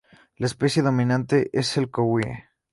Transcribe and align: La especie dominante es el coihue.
La 0.37 0.47
especie 0.47 0.81
dominante 0.81 1.51
es 1.53 1.77
el 1.77 1.91
coihue. 1.91 2.49